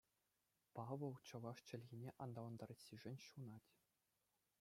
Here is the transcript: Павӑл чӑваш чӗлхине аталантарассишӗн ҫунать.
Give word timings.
Павӑл 0.75 1.11
чӑваш 1.31 1.59
чӗлхине 1.67 2.09
аталантарассишӗн 2.25 3.15
ҫунать. 3.27 3.71